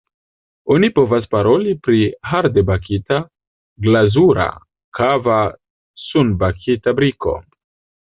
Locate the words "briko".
7.03-7.41